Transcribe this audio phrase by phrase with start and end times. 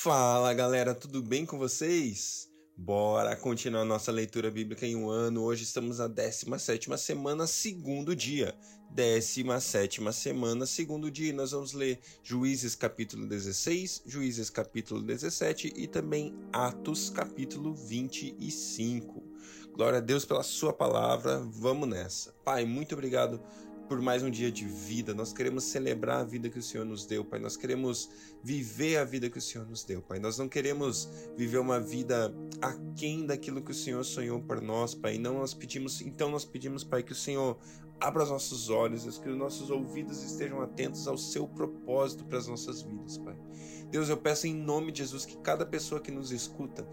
[0.00, 2.48] Fala galera, tudo bem com vocês?
[2.76, 5.42] Bora continuar nossa leitura bíblica em um ano.
[5.42, 8.54] Hoje estamos na 17 semana, segundo dia.
[8.92, 11.32] 17 semana, segundo dia.
[11.32, 19.20] Nós vamos ler Juízes capítulo 16, Juízes capítulo 17 e também Atos capítulo 25.
[19.72, 21.40] Glória a Deus pela Sua palavra.
[21.40, 22.32] Vamos nessa.
[22.44, 23.42] Pai, muito obrigado
[23.88, 25.14] por mais um dia de vida.
[25.14, 27.40] Nós queremos celebrar a vida que o Senhor nos deu, Pai.
[27.40, 28.10] Nós queremos
[28.42, 30.18] viver a vida que o Senhor nos deu, Pai.
[30.18, 35.16] Nós não queremos viver uma vida aquém daquilo que o Senhor sonhou para nós, Pai.
[35.16, 37.58] Não nós pedimos, então nós pedimos, Pai, que o Senhor
[37.98, 42.46] abra os nossos olhos, que os nossos ouvidos estejam atentos ao seu propósito para as
[42.46, 43.36] nossas vidas, Pai.
[43.90, 46.86] Deus, eu peço em nome de Jesus que cada pessoa que nos escuta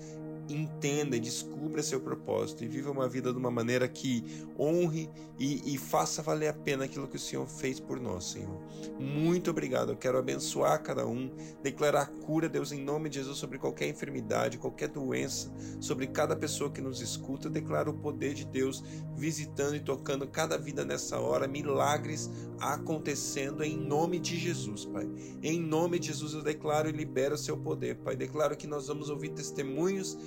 [0.49, 4.23] entenda e descubra seu propósito e viva uma vida de uma maneira que
[4.57, 8.61] honre e, e, faça valer a pena aquilo que o Senhor fez por nós, Senhor.
[8.97, 9.91] Muito obrigado.
[9.91, 11.29] Eu quero abençoar cada um,
[11.61, 16.71] declarar cura, Deus, em nome de Jesus, sobre qualquer enfermidade, qualquer doença, sobre cada pessoa
[16.71, 17.47] que nos escuta.
[17.47, 18.81] Eu declaro o poder de Deus
[19.13, 25.07] visitando e tocando cada vida nessa hora, milagres acontecendo em nome de Jesus, Pai.
[25.43, 28.15] Em nome de Jesus eu declaro e libero o seu poder, Pai.
[28.15, 30.17] Declaro que nós vamos ouvir testemunhos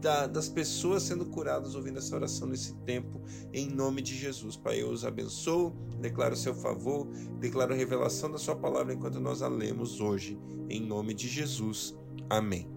[0.00, 3.20] da, das pessoas sendo curadas ouvindo essa oração nesse tempo,
[3.52, 4.56] em nome de Jesus.
[4.56, 7.06] Pai, eu os abençoo, declaro o seu favor,
[7.38, 10.38] declaro a revelação da sua palavra enquanto nós a lemos hoje,
[10.68, 11.96] em nome de Jesus.
[12.30, 12.68] Amém.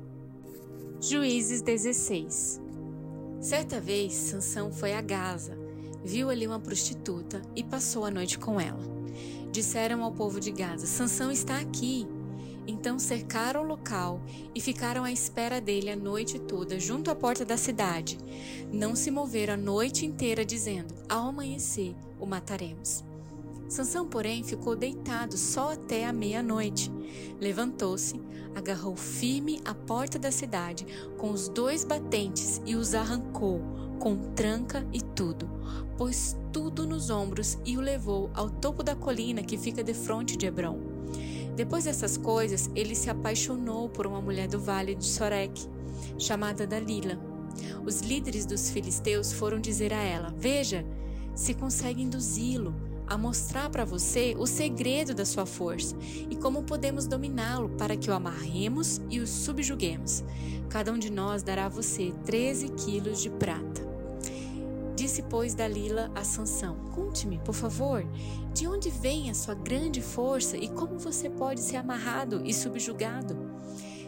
[1.00, 2.62] Juízes 16
[3.40, 5.58] Certa vez, Sansão foi a Gaza,
[6.04, 8.80] viu ali uma prostituta e passou a noite com ela.
[9.52, 12.08] Disseram ao povo de Gaza: Sansão está aqui.
[12.67, 14.22] Então cercaram o local
[14.54, 18.18] e ficaram à espera dele a noite toda, junto à porta da cidade.
[18.72, 23.03] Não se moveram a noite inteira, dizendo: Ao amanhecer o mataremos.
[23.68, 26.92] Sansão, porém, ficou deitado só até a meia-noite.
[27.40, 28.22] Levantou-se,
[28.53, 30.86] agarrou firme a porta da cidade
[31.18, 33.62] com os dois batentes e os arrancou,
[33.98, 35.50] com tranca e tudo.
[35.98, 40.47] Pôs tudo nos ombros e o levou ao topo da colina que fica defronte de
[40.47, 40.91] Hebron.
[41.56, 45.67] Depois dessas coisas, ele se apaixonou por uma mulher do vale de Sorek,
[46.17, 47.19] chamada Dalila.
[47.85, 50.85] Os líderes dos filisteus foram dizer a ela: Veja,
[51.35, 52.73] se consegue induzi-lo
[53.07, 55.97] a mostrar para você o segredo da sua força
[56.29, 60.23] e como podemos dominá-lo para que o amarremos e o subjuguemos.
[60.69, 63.91] Cada um de nós dará a você 13 quilos de prata.
[65.12, 68.02] Disse, pois, Dalila a Sansão: Conte-me, por favor,
[68.54, 73.38] de onde vem a sua grande força e como você pode ser amarrado e subjugado?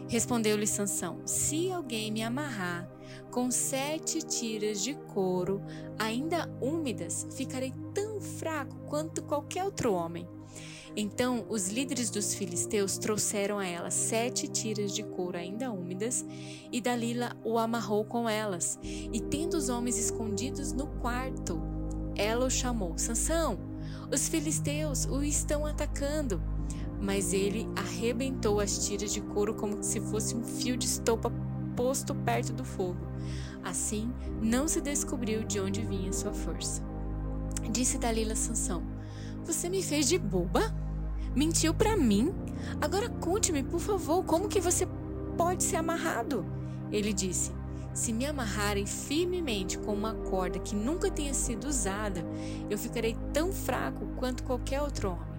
[0.08, 2.88] Respondeu-lhe Sansão: Se alguém me amarrar
[3.30, 5.60] com sete tiras de couro,
[5.98, 10.26] ainda úmidas, ficarei tão fraco quanto qualquer outro homem.
[10.96, 16.24] Então os líderes dos filisteus trouxeram a ela sete tiras de couro ainda úmidas,
[16.70, 18.78] e Dalila o amarrou com elas.
[18.82, 21.60] E tendo os homens escondidos no quarto,
[22.16, 23.58] ela o chamou: Sansão,
[24.12, 26.40] os filisteus o estão atacando.
[27.00, 31.30] Mas ele arrebentou as tiras de couro como se fosse um fio de estopa
[31.76, 33.06] posto perto do fogo.
[33.62, 36.82] Assim, não se descobriu de onde vinha sua força.
[37.70, 38.82] Disse Dalila a Sansão:
[39.44, 40.83] Você me fez de boba?
[41.34, 42.32] Mentiu para mim?
[42.80, 44.86] Agora conte-me, por favor, como que você
[45.36, 46.46] pode ser amarrado?
[46.92, 47.50] Ele disse:
[47.92, 52.24] Se me amarrarem firmemente com uma corda que nunca tenha sido usada,
[52.70, 55.34] eu ficarei tão fraco quanto qualquer outro homem.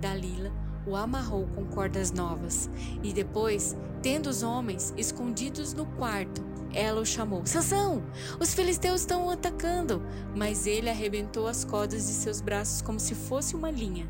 [0.00, 0.52] Dalila
[0.86, 2.70] o amarrou com cordas novas
[3.02, 6.40] e depois, tendo os homens escondidos no quarto,
[6.72, 8.00] ela o chamou: Sansão,
[8.38, 10.00] os filisteus estão atacando.
[10.36, 14.08] Mas ele arrebentou as cordas de seus braços como se fosse uma linha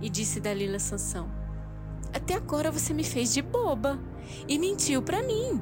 [0.00, 1.30] e disse Dalila Sansão:
[2.12, 3.98] Até agora você me fez de boba
[4.48, 5.60] e mentiu para mim.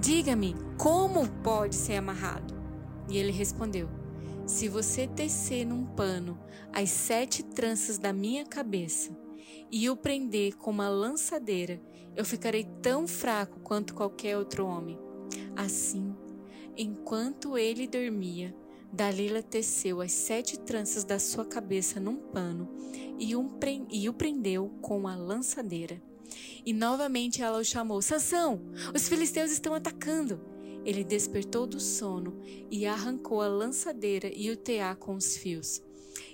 [0.00, 2.54] Diga-me, como pode ser amarrado?
[3.08, 3.88] E ele respondeu:
[4.46, 6.38] Se você tecer num pano
[6.72, 9.10] as sete tranças da minha cabeça
[9.70, 11.80] e o prender com uma lançadeira,
[12.16, 14.98] eu ficarei tão fraco quanto qualquer outro homem.
[15.56, 16.14] Assim,
[16.76, 18.54] enquanto ele dormia,
[18.92, 22.68] Dalila teceu as sete tranças da sua cabeça num pano
[23.18, 23.48] e, um
[23.90, 26.02] e o prendeu com a lançadeira.
[26.66, 28.60] E novamente ela o chamou: Sansão,
[28.94, 30.40] os filisteus estão atacando.
[30.84, 32.40] Ele despertou do sono
[32.70, 35.82] e arrancou a lançadeira e o tear com os fios.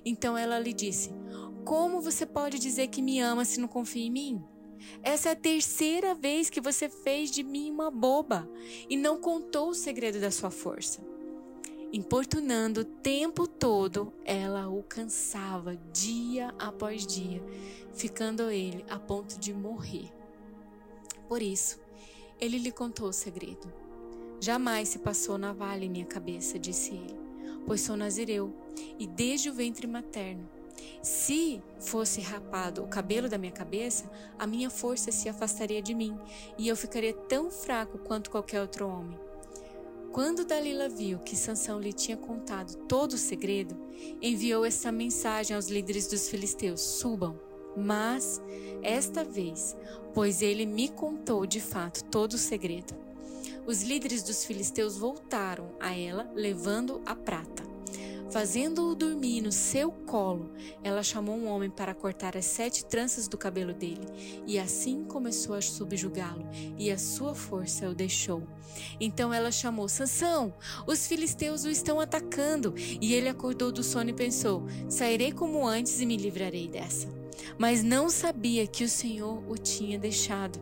[0.04, 1.10] Então ela lhe disse:
[1.64, 4.44] Como você pode dizer que me ama se não confia em mim?
[5.02, 8.48] Essa é a terceira vez que você fez de mim uma boba
[8.88, 11.15] e não contou o segredo da sua força.
[11.92, 17.42] Importunando o tempo todo, ela o cansava dia após dia,
[17.94, 20.12] ficando ele a ponto de morrer.
[21.28, 21.80] Por isso,
[22.40, 23.72] Ele lhe contou o segredo.
[24.40, 27.18] Jamais se passou navalha em minha cabeça, disse ele,
[27.64, 28.54] pois sou nazireu
[28.98, 30.46] e desde o ventre materno.
[31.02, 36.18] Se fosse rapado o cabelo da minha cabeça, a minha força se afastaria de mim
[36.58, 39.25] e eu ficaria tão fraco quanto qualquer outro homem.
[40.16, 43.76] Quando Dalila viu que Sansão lhe tinha contado todo o segredo,
[44.22, 47.38] enviou esta mensagem aos líderes dos filisteus: Subam.
[47.76, 48.40] Mas,
[48.82, 49.76] esta vez,
[50.14, 52.94] pois ele me contou de fato todo o segredo.
[53.66, 57.75] Os líderes dos filisteus voltaram a ela, levando a prata.
[58.36, 60.50] Fazendo-o dormir no seu colo,
[60.84, 64.06] ela chamou um homem para cortar as sete tranças do cabelo dele,
[64.46, 66.46] e assim começou a subjugá-lo,
[66.76, 68.42] e a sua força o deixou.
[69.00, 70.52] Então ela chamou: Sansão,
[70.86, 72.74] os filisteus o estão atacando.
[73.00, 77.08] E ele acordou do sono e pensou: Sairei como antes e me livrarei dessa.
[77.56, 80.60] Mas não sabia que o Senhor o tinha deixado.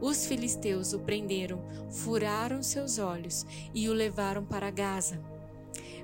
[0.00, 3.44] Os filisteus o prenderam, furaram seus olhos
[3.74, 5.20] e o levaram para Gaza.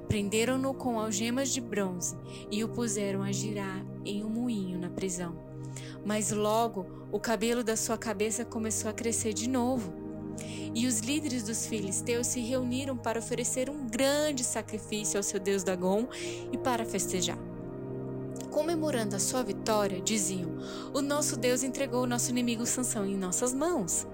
[0.08, 2.17] Prenderam-no com algemas de bronze
[2.50, 5.37] e o puseram a girar em um moinho na prisão.
[6.05, 9.93] Mas logo o cabelo da sua cabeça começou a crescer de novo.
[10.75, 15.64] E os líderes dos filisteus se reuniram para oferecer um grande sacrifício ao seu deus
[15.64, 16.06] Dagon
[16.52, 17.38] e para festejar.
[18.50, 20.59] Comemorando a sua vitória, diziam:
[20.94, 24.06] O nosso Deus entregou o nosso inimigo Sansão em nossas mãos.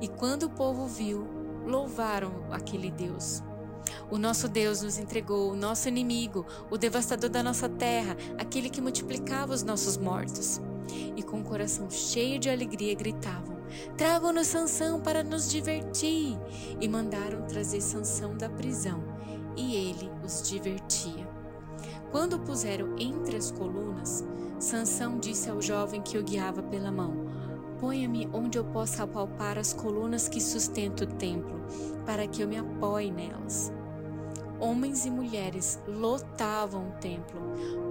[0.00, 1.26] E quando o povo viu,
[1.66, 3.42] louvaram aquele Deus.
[4.10, 8.80] O nosso Deus nos entregou o nosso inimigo, o devastador da nossa terra, aquele que
[8.80, 10.60] multiplicava os nossos mortos.
[11.16, 13.56] E com o coração cheio de alegria gritavam:
[13.96, 16.38] Tragam-nos Sansão para nos divertir!
[16.80, 19.02] E mandaram trazer Sansão da prisão,
[19.56, 21.26] e ele os divertia.
[22.10, 24.24] Quando o puseram entre as colunas,
[24.58, 27.26] Sansão disse ao jovem que o guiava pela mão:
[27.80, 31.60] Ponha-me onde eu possa apalpar as colunas que sustentam o templo,
[32.06, 33.72] para que eu me apoie nelas.
[34.58, 37.40] Homens e mulheres lotavam o templo.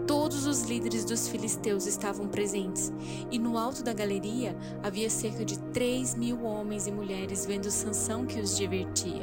[0.07, 2.91] Todos os líderes dos filisteus estavam presentes,
[3.29, 8.25] e no alto da galeria havia cerca de três mil homens e mulheres vendo Sansão
[8.25, 9.21] que os divertia.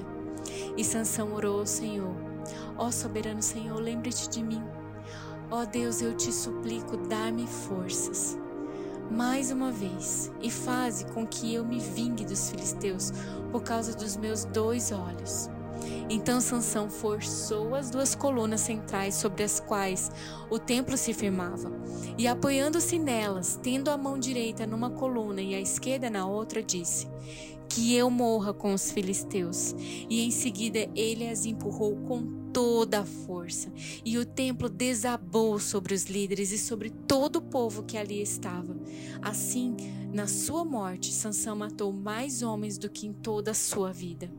[0.76, 2.14] E Sansão orou ao Senhor:
[2.78, 4.62] Ó soberano Senhor, lembre-te de mim.
[5.50, 8.38] Ó Deus, eu te suplico, dá-me forças.
[9.10, 13.12] Mais uma vez, e faze com que eu me vingue dos filisteus
[13.50, 15.50] por causa dos meus dois olhos.
[16.08, 20.11] Então Sansão forçou as duas colunas centrais sobre as quais
[20.50, 21.73] o templo se firmava,
[22.19, 27.08] e apoiando-se nelas, tendo a mão direita numa coluna e a esquerda na outra, disse:
[27.69, 29.75] Que eu morra com os filisteus.
[30.08, 33.73] E em seguida ele as empurrou com toda a força,
[34.05, 38.76] e o templo desabou sobre os líderes e sobre todo o povo que ali estava.
[39.23, 39.75] Assim,
[40.12, 44.31] na sua morte, Sansão matou mais homens do que em toda a sua vida.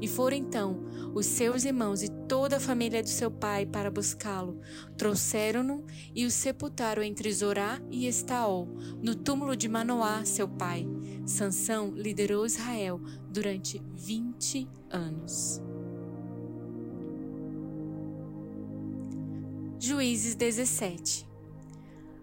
[0.00, 0.80] E foram então
[1.14, 4.58] os seus irmãos e toda a família do seu pai para buscá-lo.
[4.96, 5.84] Trouxeram-no
[6.14, 8.66] e o sepultaram entre Zorá e Estaol,
[9.00, 10.86] no túmulo de Manoá, seu pai.
[11.26, 15.60] Sansão liderou Israel durante 20 anos.
[19.78, 21.28] Juízes 17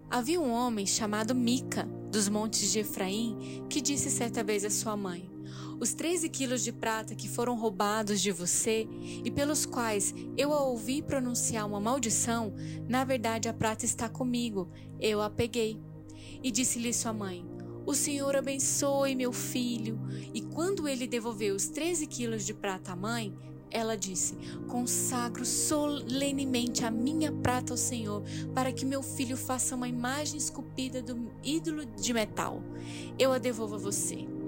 [0.09, 4.97] Havia um homem chamado Mica, dos montes de Efraim, que disse certa vez à sua
[4.97, 5.28] mãe:
[5.79, 8.87] os 13 quilos de prata que foram roubados de você
[9.23, 12.53] e pelos quais eu a ouvi pronunciar uma maldição,
[12.87, 14.69] na verdade a prata está comigo,
[14.99, 15.79] eu a peguei.
[16.43, 17.45] E disse-lhe sua mãe:
[17.85, 19.99] O Senhor abençoe meu filho.
[20.33, 23.33] E quando ele devolveu os 13 quilos de prata à mãe,
[23.71, 24.35] ela disse:
[24.67, 31.01] Consagro solenemente a minha prata ao Senhor, para que meu filho faça uma imagem esculpida
[31.01, 32.61] do ídolo de metal.
[33.17, 34.38] Eu a devolvo a você.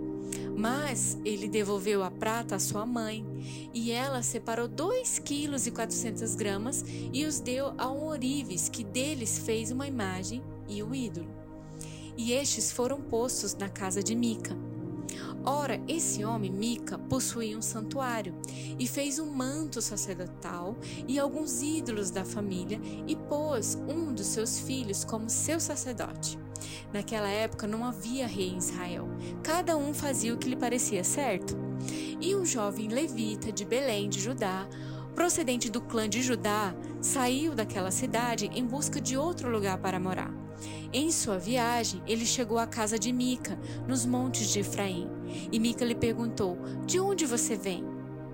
[0.55, 3.25] Mas ele devolveu a prata à sua mãe,
[3.74, 8.84] e ela separou dois quilos e quatrocentas gramas e os deu a um orives, que
[8.84, 11.29] deles fez uma imagem e o ídolo.
[12.17, 14.55] E estes foram postos na casa de Mica.
[15.43, 18.36] Ora, esse homem, Mica, possuía um santuário
[18.77, 20.75] e fez um manto sacerdotal
[21.08, 26.38] e alguns ídolos da família e pôs um dos seus filhos como seu sacerdote.
[26.94, 29.08] Naquela época não havia rei em Israel.
[29.44, 31.58] Cada um fazia o que lhe parecia certo.
[32.20, 34.68] E um jovem levita de Belém de Judá,
[35.15, 40.32] procedente do clã de Judá, saiu daquela cidade em busca de outro lugar para morar.
[40.94, 45.10] Em sua viagem, ele chegou à casa de Mica, nos montes de Efraim.
[45.51, 47.84] E Mica lhe perguntou: De onde você vem?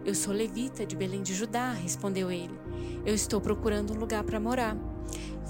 [0.04, 2.58] Eu sou levita de Belém de Judá, respondeu ele.
[3.06, 4.76] Eu estou procurando um lugar para morar.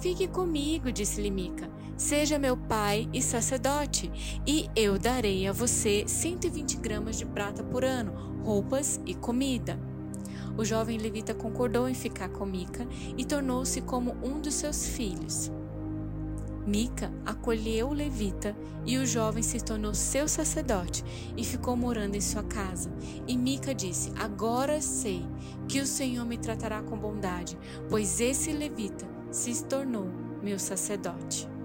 [0.02, 1.70] Fique comigo, disse-lhe Mica.
[1.98, 4.12] Seja meu pai e sacerdote,
[4.46, 8.13] e eu darei a você 120 gramas de prata por ano,
[8.44, 9.80] roupas e comida.
[10.56, 12.88] O jovem levita concordou em ficar com Mica
[13.18, 15.51] e tornou-se como um dos seus filhos.
[16.68, 21.04] Mica acolheu o levita e o jovem se tornou seu sacerdote
[21.36, 22.92] e ficou morando em sua casa.
[23.27, 25.25] E Mica disse: Agora sei
[25.68, 27.58] que o Senhor me tratará com bondade,
[27.89, 30.08] pois esse levita se tornou
[30.44, 31.57] meu sacerdote.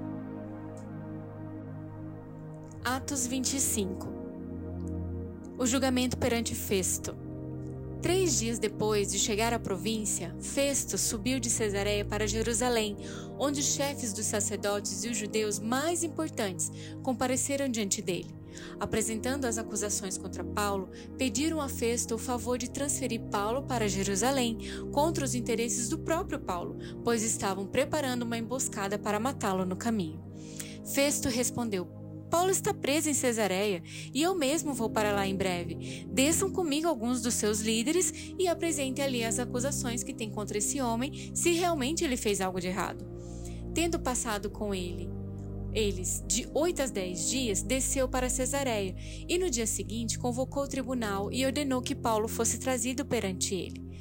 [2.84, 4.08] Atos 25
[5.56, 7.14] O julgamento perante Festo.
[8.02, 12.96] Três dias depois de chegar à província, Festo subiu de Cesareia para Jerusalém,
[13.38, 16.72] onde os chefes dos sacerdotes e os judeus mais importantes
[17.04, 18.34] compareceram diante dele.
[18.80, 24.58] Apresentando as acusações contra Paulo, pediram a Festo o favor de transferir Paulo para Jerusalém
[24.90, 30.20] contra os interesses do próprio Paulo, pois estavam preparando uma emboscada para matá-lo no caminho.
[30.84, 32.01] Festo respondeu:
[32.32, 33.82] Paulo está preso em Cesareia
[34.14, 36.06] e eu mesmo vou para lá em breve.
[36.10, 40.80] Desçam comigo alguns dos seus líderes e apresentem ali as acusações que tem contra esse
[40.80, 43.06] homem, se realmente ele fez algo de errado.
[43.74, 45.10] Tendo passado com ele
[45.74, 48.94] eles, de oito a dez dias, desceu para Cesareia
[49.28, 53.91] e no dia seguinte convocou o tribunal e ordenou que Paulo fosse trazido perante ele.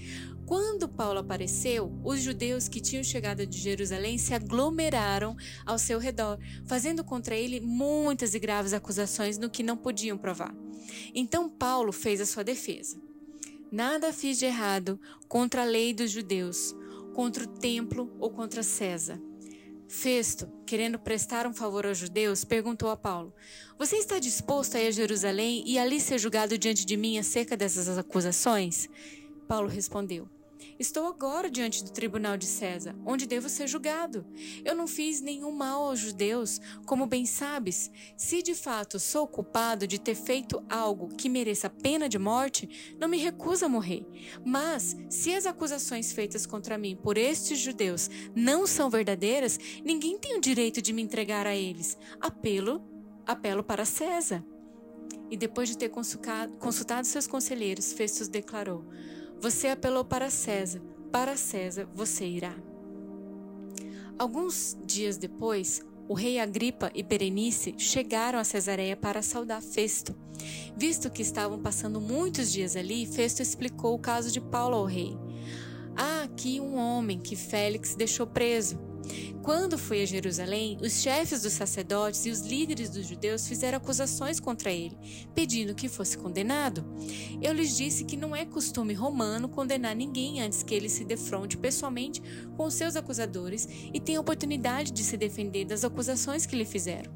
[0.52, 5.34] Quando Paulo apareceu, os judeus que tinham chegado de Jerusalém se aglomeraram
[5.66, 10.54] ao seu redor, fazendo contra ele muitas e graves acusações no que não podiam provar.
[11.16, 13.02] Então Paulo fez a sua defesa.
[13.72, 16.76] Nada fiz de errado contra a lei dos judeus,
[17.14, 19.22] contra o templo ou contra César.
[19.88, 23.34] Festo, querendo prestar um favor aos judeus, perguntou a Paulo:
[23.80, 27.56] Você está disposto a ir a Jerusalém e ali ser julgado diante de mim acerca
[27.56, 28.90] dessas acusações?
[29.48, 30.28] Paulo respondeu:
[30.82, 34.26] Estou agora diante do tribunal de César, onde devo ser julgado.
[34.66, 37.92] Eu não fiz nenhum mal aos judeus, como bem sabes.
[38.18, 43.08] Se de fato sou culpado de ter feito algo que mereça pena de morte, não
[43.08, 44.04] me recuso a morrer.
[44.44, 50.36] Mas, se as acusações feitas contra mim por estes judeus não são verdadeiras, ninguém tem
[50.36, 51.96] o direito de me entregar a eles.
[52.20, 52.82] Apelo,
[53.24, 54.44] apelo para César.
[55.30, 58.84] E depois de ter consultado, seus conselheiros, Festus declarou:
[59.42, 60.80] você apelou para César,
[61.12, 62.56] para César você irá.
[64.18, 70.16] Alguns dias depois, o rei Agripa e Berenice chegaram a Cesareia para saudar Festo.
[70.78, 75.18] Visto que estavam passando muitos dias ali, Festo explicou o caso de Paulo ao rei.
[75.96, 78.91] Há aqui um homem que Félix deixou preso
[79.42, 84.40] quando foi a Jerusalém, os chefes dos sacerdotes e os líderes dos judeus fizeram acusações
[84.40, 84.98] contra ele,
[85.34, 86.86] pedindo que fosse condenado.
[87.42, 91.58] Eu lhes disse que não é costume romano condenar ninguém antes que ele se defronte
[91.58, 92.22] pessoalmente
[92.56, 97.12] com seus acusadores e tenha oportunidade de se defender das acusações que lhe fizeram.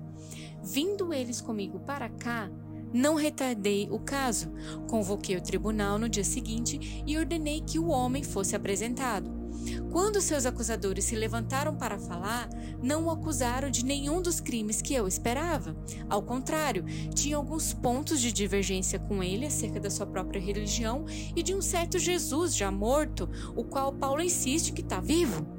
[0.63, 2.49] Vindo eles comigo para cá,
[2.95, 4.51] não retardei o caso.
[4.89, 9.29] Convoquei o tribunal no dia seguinte e ordenei que o homem fosse apresentado.
[9.95, 12.49] Quando seus acusadores se levantaram para falar,
[12.83, 15.73] não o acusaram de nenhum dos crimes que eu esperava.
[16.09, 16.83] Ao contrário,
[17.13, 21.61] tinha alguns pontos de divergência com ele acerca da sua própria religião e de um
[21.61, 25.54] certo Jesus já morto, o qual Paulo insiste que está vivo.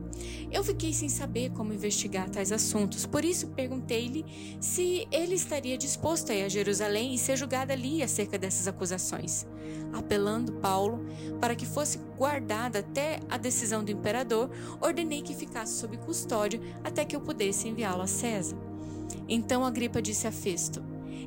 [0.50, 4.24] Eu fiquei sem saber como investigar tais assuntos, por isso perguntei-lhe
[4.60, 9.46] se ele estaria disposto a ir a Jerusalém e ser julgado ali acerca dessas acusações.
[9.92, 11.04] Apelando Paulo
[11.40, 17.04] para que fosse guardado até a decisão do imperador, ordenei que ficasse sob custódia até
[17.04, 18.56] que eu pudesse enviá-lo a César.
[19.28, 20.82] Então Agripa disse a Festo: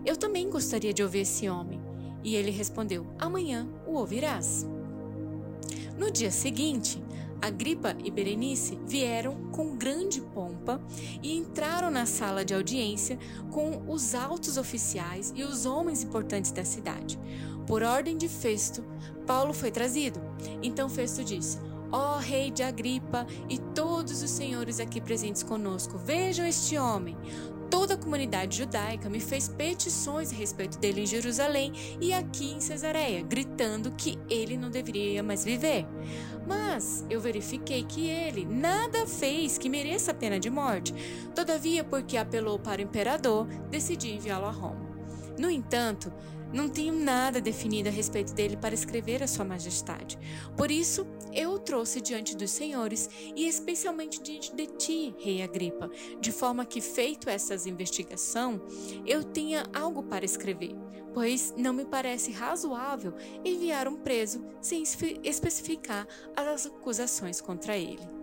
[0.05, 1.79] Eu também gostaria de ouvir esse homem.
[2.24, 4.65] E ele respondeu: Amanhã o ouvirás.
[5.98, 7.01] No dia seguinte,
[7.41, 10.81] Agripa e Berenice vieram com grande pompa
[11.24, 13.17] e entraram na sala de audiência
[13.51, 17.19] com os altos oficiais e os homens importantes da cidade.
[17.65, 18.84] Por ordem de Festo,
[19.25, 20.19] Paulo foi trazido.
[20.62, 21.60] Então Festo disse:
[21.91, 27.15] Ó oh, rei de Agripa e todos os senhores aqui presentes conosco, vejam este homem.
[27.69, 31.71] Toda a comunidade judaica me fez petições a respeito dele em Jerusalém
[32.01, 35.85] e aqui em Cesareia, gritando que ele não deveria mais viver.
[36.47, 40.93] Mas eu verifiquei que ele nada fez que mereça a pena de morte.
[41.35, 44.89] Todavia, porque apelou para o imperador, decidi enviá-lo a Roma.
[45.38, 46.11] No entanto,
[46.53, 50.18] não tenho nada definido a respeito dele para escrever a Sua Majestade.
[50.58, 55.89] Por isso, eu o trouxe diante dos senhores e especialmente diante de ti, Rei Agripa,
[56.20, 58.62] de forma que, feito essa investigação,
[59.06, 60.75] eu tenha algo para escrever,
[61.13, 63.13] pois não me parece razoável
[63.44, 64.84] enviar um preso sem
[65.24, 68.18] especificar as acusações contra ele.